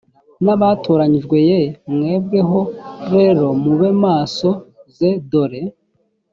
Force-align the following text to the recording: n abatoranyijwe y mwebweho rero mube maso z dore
n 0.43 0.47
abatoranyijwe 0.55 1.37
y 1.49 1.53
mwebweho 1.93 2.61
rero 3.13 3.47
mube 3.63 3.89
maso 4.03 4.49
z 4.95 4.97
dore 5.31 5.61